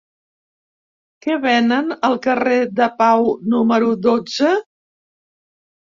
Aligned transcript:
Què 1.25 1.35
venen 1.43 1.93
al 2.09 2.17
carrer 2.25 2.57
de 2.81 2.89
Pau 3.03 3.29
número 3.55 3.93
dotze? 4.07 4.55